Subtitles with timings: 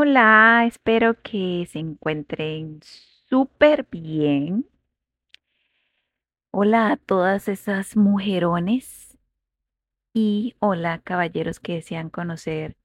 [0.00, 2.78] Hola, espero que se encuentren
[3.28, 4.64] súper bien.
[6.52, 9.18] Hola a todas esas mujerones
[10.14, 12.76] y hola caballeros que desean conocer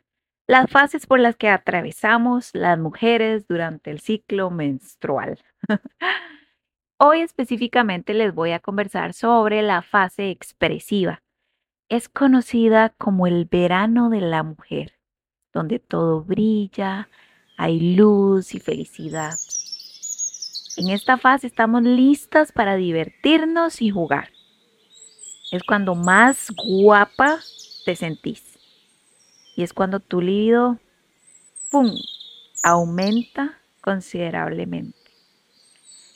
[0.47, 5.37] las fases por las que atravesamos las mujeres durante el ciclo menstrual.
[6.97, 11.21] Hoy específicamente les voy a conversar sobre la fase expresiva.
[11.89, 14.93] Es conocida como el verano de la mujer
[15.53, 17.09] donde todo brilla,
[17.57, 19.33] hay luz y felicidad.
[20.75, 24.29] En esta fase estamos listas para divertirnos y jugar.
[25.51, 27.39] Es cuando más guapa
[27.85, 28.57] te sentís.
[29.55, 30.79] Y es cuando tu libido,
[31.69, 31.91] ¡pum!,
[32.63, 34.97] aumenta considerablemente.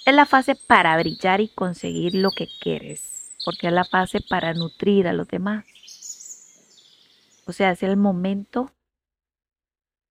[0.08, 4.54] Es la fase para brillar y conseguir lo que quieres, porque es la fase para
[4.56, 5.66] nutrir a los demás.
[7.46, 8.72] O sea, es el momento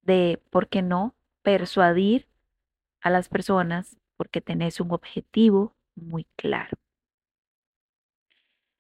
[0.07, 2.29] de, ¿por qué no?, persuadir
[3.03, 6.79] a las personas porque tenés un objetivo muy claro.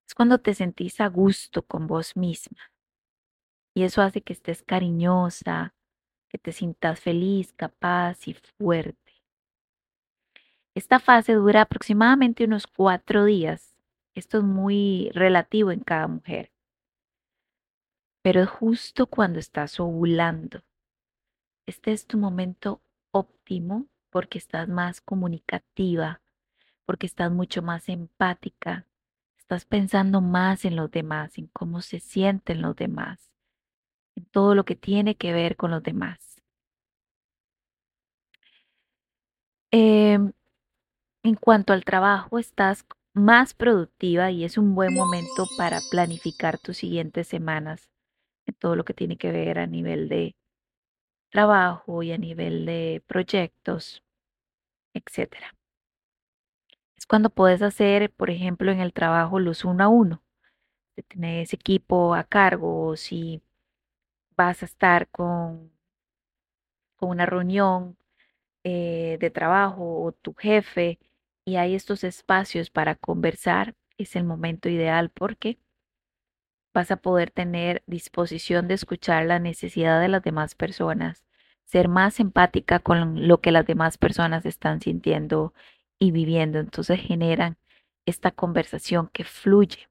[0.09, 2.73] Es cuando te sentís a gusto con vos misma.
[3.75, 5.75] Y eso hace que estés cariñosa,
[6.29, 9.13] que te sientas feliz, capaz y fuerte.
[10.75, 13.77] Esta fase dura aproximadamente unos cuatro días.
[14.15, 16.53] Esto es muy relativo en cada mujer.
[18.23, 20.63] Pero es justo cuando estás ovulando
[21.67, 26.21] este es tu momento óptimo porque estás más comunicativa,
[26.87, 28.87] porque estás mucho más empática,
[29.37, 33.31] estás pensando más en los demás, en cómo se sienten los demás,
[34.15, 36.43] en todo lo que tiene que ver con los demás.
[39.73, 40.33] Em,
[41.23, 46.79] en cuanto al trabajo, estás más productiva y es un buen momento para planificar tus
[46.79, 47.91] siguientes semanas
[48.47, 50.37] en todo lo que tiene que ver a nivel de
[51.37, 54.03] trabajo y a nivel de proyectos,
[54.95, 55.55] etcétera.
[56.97, 60.23] Es cuando puedes hacer, por ejemplo, en el trabajo los uno a uno,
[61.09, 63.43] tener ese equipo a cargo, o si
[64.35, 65.71] vas a estar con,
[66.97, 67.99] con una reunión
[68.65, 70.99] eh, de trabajo o tu jefe
[71.45, 75.59] y hay estos espacios para conversar, es el momento ideal porque
[76.77, 81.26] vas a poder tener disposición de escuchar la necesidad de las demás personas,
[81.67, 85.53] ser más empática con lo que las demás personas están sintiendo
[85.99, 86.59] y viviendo.
[86.59, 87.59] Entonces generan
[88.07, 89.89] esta conversación que fluye.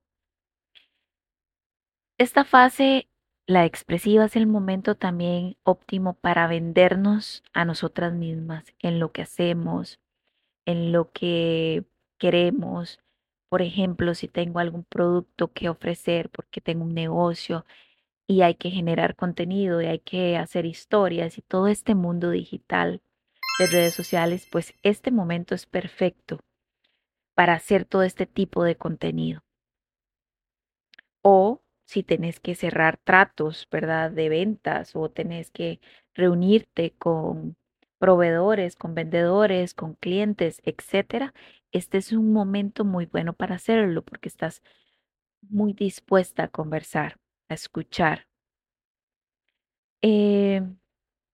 [2.18, 3.10] Esta fase,
[3.46, 9.22] la expresiva, es el momento también óptimo para vendernos a nosotras mismas en lo que
[9.22, 10.00] hacemos,
[10.66, 11.84] en lo que
[12.18, 13.00] queremos,
[13.50, 17.66] por ejemplo, si tengo algún producto que ofrecer porque tengo un negocio
[18.28, 23.02] y hay que generar contenido y hay que hacer historias y todo este mundo digital
[23.60, 26.40] de redes sociales, pues este momento es perfecto
[27.36, 29.44] para hacer todo este tipo de contenido.
[31.22, 34.12] O si tenés que cerrar tratos, ¿verdad?
[34.12, 35.80] De ventas o tenés que
[36.14, 37.56] reunirte con
[38.00, 41.34] proveedores, con vendedores, con clientes, etcétera,
[41.72, 44.62] este es un momento muy bueno para hacerlo porque estás
[45.42, 47.18] muy dispuesta a conversar,
[47.50, 48.28] a escuchar.
[50.02, 50.62] Eh,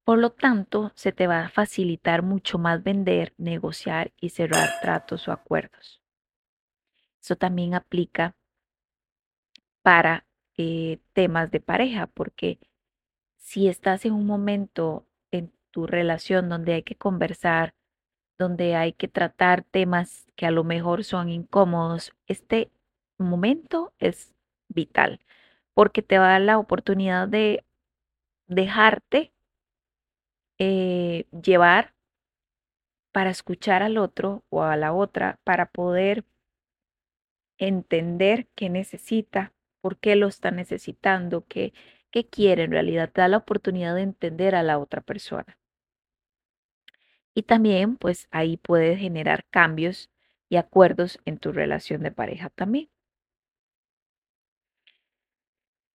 [0.06, 5.28] por lo tanto, se te va a facilitar mucho más vender, negociar y cerrar tratos
[5.28, 6.02] o acuerdos.
[7.22, 8.36] Eso también aplica
[9.82, 10.26] para
[10.58, 12.60] eh, temas de pareja, porque
[13.38, 17.76] si estás en un momento en tu relación donde hay que conversar,
[18.40, 22.72] donde hay que tratar temas que a lo mejor son incómodos, este
[23.20, 24.34] momento es
[24.70, 25.22] vital
[25.74, 27.66] porque te va a dar la oportunidad de
[28.48, 29.34] dejarte
[30.59, 31.96] eh, llevar
[33.12, 36.24] para escuchar al otro o a la otra, para poder
[37.58, 41.74] entender qué necesita, por qué lo está necesitando, qué,
[42.12, 43.12] qué quiere en realidad.
[43.12, 45.57] Te da la oportunidad de entender a la otra persona.
[47.34, 50.12] Y también, pues ahí puedes generar cambios
[50.50, 52.91] y acuerdos en tu relación de pareja también.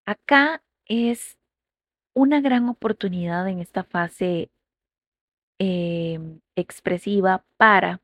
[0.07, 1.37] Acá es
[2.15, 4.49] una gran oportunidad en esta fase
[5.59, 8.01] em, expresiva para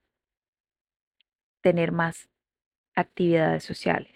[1.62, 2.30] tener más
[2.96, 4.12] actividades sociales,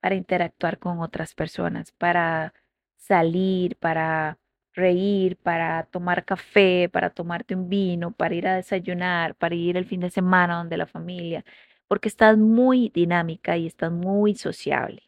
[0.00, 2.54] para interactuar con otras personas, para
[2.96, 4.38] salir, para
[4.74, 9.86] reír, para tomar café, para tomarte un vino, para ir a desayunar, para ir el
[9.86, 11.44] fin de semana donde la familia,
[11.88, 15.02] porque estás muy dinámica y estás muy sociable.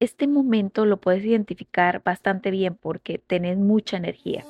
[0.00, 4.44] Este momento lo puedes identificar bastante bien porque tenés mucha energía.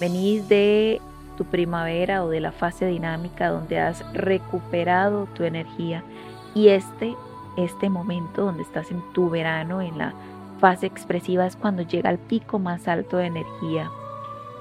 [0.00, 1.00] Venís de
[1.38, 6.04] tu primavera o de la fase dinámica donde has recuperado tu energía
[6.54, 7.14] y este,
[7.56, 10.14] este momento donde estás en tu verano, en la
[10.60, 13.90] fase expresiva, es cuando llega al pico más alto de energía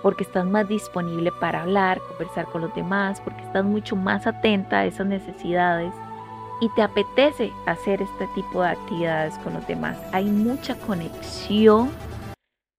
[0.02, 4.80] porque estás más disponible para hablar, conversar con los demás, porque estás mucho más atenta
[4.80, 5.94] a esas necesidades
[6.62, 9.98] y te apetece hacer este tipo de actividades con los demás.
[10.13, 11.92] Hay mucha conexión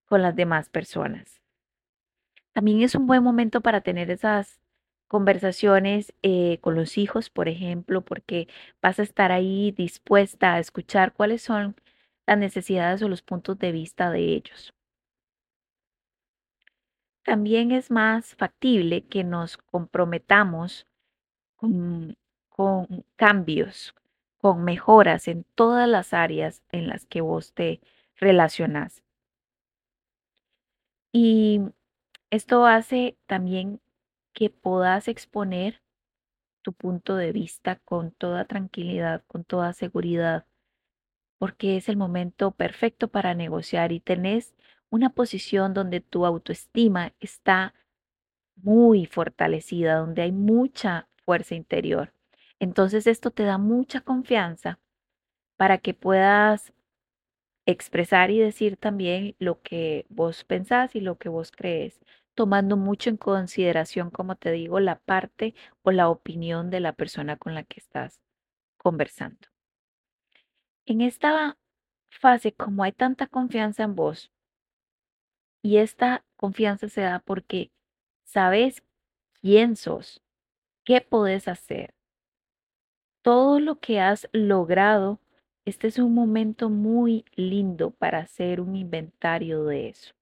[0.05, 1.41] con las demás personas.
[2.53, 4.59] También es un buen momento para tener esas
[5.07, 8.47] conversaciones eh, con los hijos, por ejemplo, porque
[8.81, 11.75] vas a estar ahí dispuesta a escuchar cuáles son
[12.25, 14.73] las necesidades o los puntos de vista de ellos.
[17.23, 20.87] También es más factible que nos comprometamos
[21.57, 22.17] con,
[22.57, 23.95] con cambios,
[24.39, 27.81] con mejoras en todas las áreas en las que vos te
[28.17, 29.03] relacionás.
[31.13, 31.61] Y
[32.31, 33.79] esto hace también
[34.33, 35.81] que puedas exponer
[36.63, 40.47] tu punto de vista con toda tranquilidad, con toda seguridad,
[41.37, 44.55] porque es el momento perfecto para negociar y tenés
[44.89, 47.75] una posición donde tu autoestima está
[48.55, 52.13] muy fortalecida, donde hay mucha fuerza interior.
[52.59, 54.79] Entonces esto te da mucha confianza
[55.57, 56.73] para que puedas
[57.65, 61.99] expresar y decir también lo que vos pensás y lo que vos crees,
[62.33, 67.37] tomando mucho en consideración, como te digo, la parte o la opinión de la persona
[67.37, 68.21] con la que estás
[68.77, 69.47] conversando.
[70.85, 71.57] En esta
[72.09, 74.31] fase, como hay tanta confianza en vos,
[75.61, 77.71] y esta confianza se da porque
[78.23, 78.83] sabes
[79.41, 80.21] quién sos,
[80.85, 81.93] qué podés hacer,
[83.27, 85.19] todo lo que has logrado
[85.65, 90.13] este es un momento muy lindo para hacer un inventario de eso.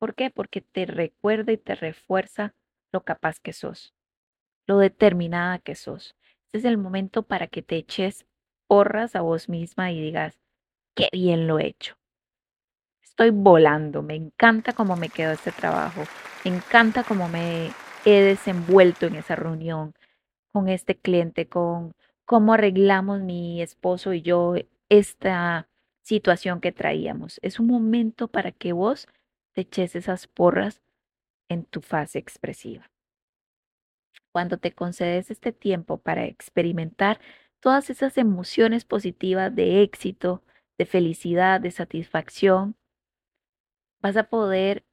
[0.00, 0.28] ¿Por qué?
[0.28, 2.56] Porque te recuerda y te refuerza
[2.90, 3.94] lo capaz que sos,
[4.66, 6.16] lo determinada que sos.
[6.46, 8.26] Este es el momento para que te eches
[8.66, 10.40] porras a vos misma y digas,
[10.96, 11.94] qué bien lo he hecho.
[13.00, 16.02] Estoy volando, me encanta cómo me quedó este trabajo,
[16.44, 17.70] me encanta cómo me
[18.04, 19.94] he desenvuelto en esa reunión
[20.52, 21.94] con este cliente, con
[22.24, 24.54] cómo arreglamos mi esposo y yo
[24.88, 25.68] esta
[26.02, 27.38] situación que traíamos.
[27.42, 29.08] Es un momento para que vos
[29.54, 30.82] te eches esas porras
[31.48, 32.90] en tu fase expresiva.
[34.32, 37.20] Cuando te concedes este tiempo para experimentar
[37.60, 40.42] todas esas emociones positivas de éxito,
[40.78, 42.76] de felicidad, de satisfacción,
[44.00, 44.84] vas a poder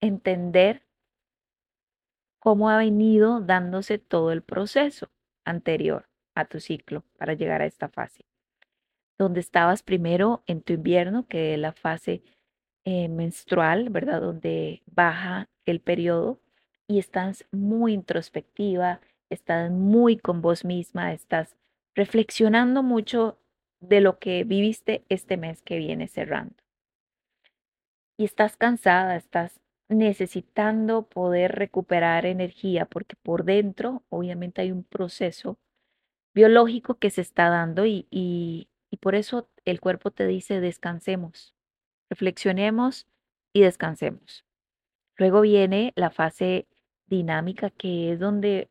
[0.00, 0.85] entender
[2.46, 5.08] cómo ha venido dándose todo el proceso
[5.44, 8.24] anterior a tu ciclo para llegar a esta fase.
[9.18, 12.22] Donde estabas primero en tu invierno, que es la fase
[12.84, 14.20] eh, menstrual, ¿verdad?
[14.20, 16.38] Donde baja el periodo
[16.86, 21.56] y estás muy introspectiva, estás muy con vos misma, estás
[21.96, 23.40] reflexionando mucho
[23.80, 26.54] de lo que viviste este mes que viene cerrando.
[28.16, 35.58] Y estás cansada, estás necesitando poder recuperar energía porque por dentro obviamente hay un proceso
[36.34, 38.68] biológico que se está dando y, y,
[39.00, 41.54] por eso el cuerpo te dice descansemos,
[42.08, 43.06] reflexionemos
[43.52, 44.46] y descansemos.
[45.16, 46.66] Luego viene la fase
[47.06, 48.70] dinámica que es donde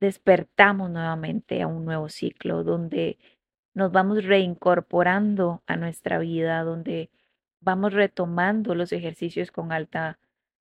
[0.00, 3.18] despertamos nuevamente a un nuevo ciclo, donde
[3.74, 7.10] nos vamos reincorporando a nuestra vida, donde
[7.60, 10.18] vamos retomando los ejercicios con alta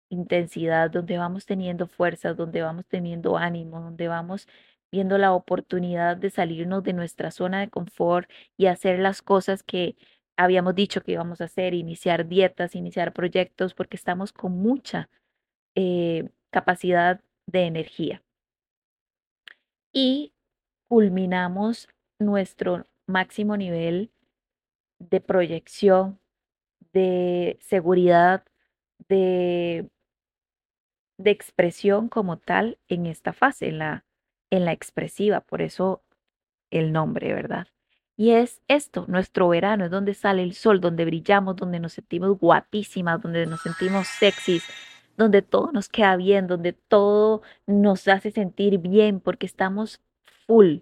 [0.10, 4.48] intensidad, donde vamos teniendo fuerzas, donde vamos teniendo ánimo, donde vamos
[4.92, 9.96] viendo la oportunidad de salirnos de nuestra zona de confort y hacer las cosas que
[10.38, 15.10] habíamos dicho que íbamos a hacer, iniciar dietas, iniciar proyectos, porque estamos con mucha
[15.76, 18.24] eh, capacidad de energía.
[19.94, 20.34] Y
[20.88, 21.90] culminamos
[22.20, 24.12] nuestro máximo nivel
[25.00, 26.20] de proyección,
[26.94, 28.44] de seguridad,
[29.08, 29.90] de,
[31.20, 34.06] de expresión como tal en esta fase, en la
[34.52, 36.02] en la expresiva, por eso
[36.72, 37.68] el nombre, ¿verdad?
[38.18, 42.38] Y es esto, nuestro verano, es donde sale el sol, donde brillamos, donde nos sentimos
[42.38, 44.66] guapísimas, donde nos sentimos sexys,
[45.18, 50.02] donde todo nos queda bien, donde todo nos hace sentir bien porque estamos
[50.48, 50.80] full.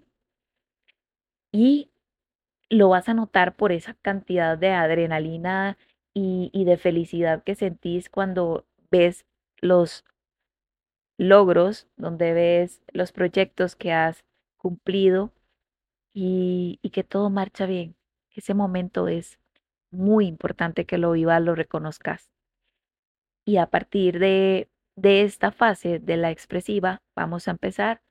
[1.52, 1.90] Y
[2.70, 5.78] lo vas a notar por esa cantidad de adrenalina
[6.14, 9.24] y, y de felicidad que sentís cuando ves
[9.60, 10.04] los
[11.18, 14.24] logros, donde ves los proyectos que has
[14.56, 15.32] cumplido
[16.14, 17.96] y, que todo marcha bien,
[18.34, 19.38] Ese momento es
[19.90, 22.30] muy importante que lo vivas, lo reconozcas.
[23.44, 28.02] Y a partir de, de esta fase de la expresiva, vamos a empezar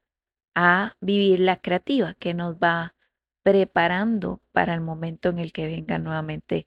[0.56, 2.96] a vivir la creativa que nos va
[3.44, 6.66] preparando para el momento en el que venga nuevamente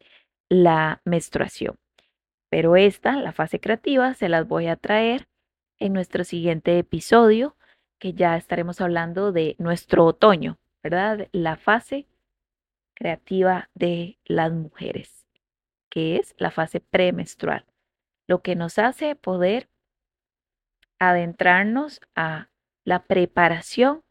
[0.49, 1.77] la menstruación.
[2.51, 5.30] Pero esta, la fase creativa, se las voy a traer
[5.81, 7.57] en nuestro siguiente episodio,
[7.99, 11.29] que ya estaremos hablando de nuestro otoño, ¿verdad?
[11.33, 12.07] La fase
[12.95, 15.27] creativa de las mujeres,
[15.91, 17.67] que es la fase premenstrual,
[18.29, 19.69] lo que nos hace poder
[20.99, 22.51] adentrarnos a
[22.85, 24.03] la preparación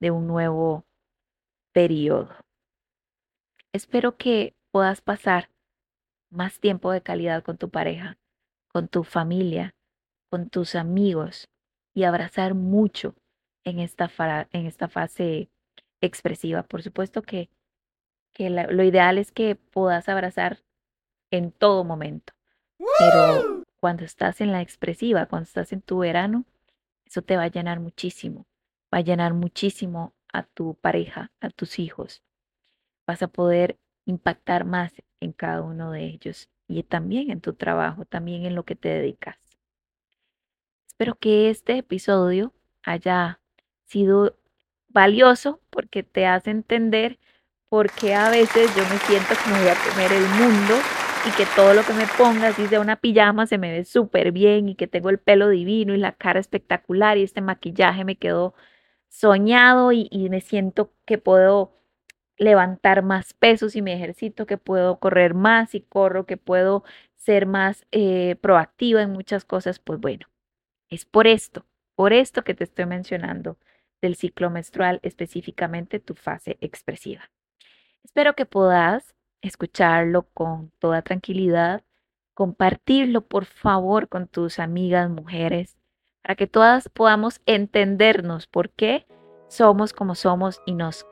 [0.00, 0.84] de un nuevo
[1.72, 2.34] periodo.
[3.72, 5.50] Espero que puedas pasar
[6.30, 8.18] más tiempo de calidad con tu pareja,
[8.68, 9.74] con tu familia,
[10.30, 11.48] con tus amigos
[11.94, 13.14] y abrazar mucho
[13.64, 14.10] en esta,
[14.52, 15.50] en esta fase
[16.00, 16.62] expresiva.
[16.62, 17.50] Por supuesto que,
[18.32, 20.62] que lo ideal es que puedas abrazar
[21.30, 22.32] en todo momento,
[22.98, 26.44] pero cuando estás en la expresiva, cuando estás en tu verano,
[27.04, 28.46] eso te va a llenar muchísimo,
[28.92, 32.22] va a llenar muchísimo a tu pareja, a tus hijos.
[33.06, 38.04] Vas a poder impactar más en cada uno de ellos y también en tu trabajo,
[38.04, 39.38] también en lo que te dedicas.
[40.98, 42.52] Espero que este episodio
[42.82, 43.38] haya
[43.84, 44.36] sido
[44.88, 47.20] valioso porque te hace entender
[47.68, 50.74] por qué a veces yo me siento como voy a comer el mundo
[51.24, 54.32] y que todo lo que me ponga, si sea una pijama, se me ve súper
[54.32, 58.16] bien y que tengo el pelo divino y la cara espectacular y este maquillaje me
[58.16, 58.54] quedó
[59.08, 61.76] soñado y, y me siento que puedo
[62.38, 66.82] levantar más pesos y me ejercito, que puedo correr más y corro, que puedo
[67.14, 70.26] ser más eh, proactiva en muchas cosas, pues bueno,
[70.90, 71.64] es por esto,
[71.94, 73.58] por esto que te estoy mencionando
[74.00, 77.30] del ciclo menstrual, específicamente tu fase expresiva.
[78.04, 81.82] Espero que puedas escucharlo con toda tranquilidad,
[82.34, 85.76] compartirlo por favor con tus amigas mujeres,
[86.22, 89.06] para que todas podamos entendernos por qué
[89.48, 91.06] somos como somos y nos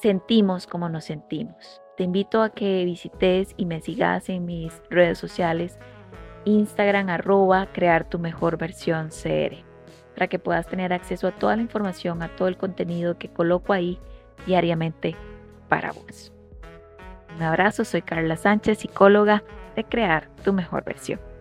[0.00, 1.80] sentimos como nos sentimos.
[1.96, 5.78] Te invito a que visites y me sigas en mis redes sociales,
[6.44, 9.64] Instagram arroba crear tu mejor versión CR,
[10.14, 13.72] para que puedas tener acceso a toda la información, a todo el contenido que coloco
[13.72, 13.98] ahí
[14.46, 15.16] diariamente
[15.68, 16.32] para vos.
[17.36, 19.42] Un abrazo, soy Carla Sánchez, psicóloga
[19.76, 21.31] de Crear tu mejor versión.